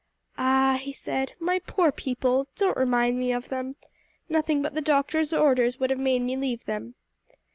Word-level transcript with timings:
"Ah," 0.35 0.79
he 0.81 0.91
said; 0.93 1.33
"my 1.39 1.59
poor 1.59 1.91
people! 1.91 2.47
Don't 2.55 2.75
remind 2.75 3.19
me 3.19 3.31
of 3.31 3.49
them. 3.49 3.75
Nothing 4.29 4.63
but 4.63 4.73
the 4.73 4.81
doctor's 4.81 5.31
orders 5.31 5.79
would 5.79 5.91
have 5.91 5.99
made 5.99 6.23
me 6.23 6.35
leave 6.35 6.65
them." 6.65 6.95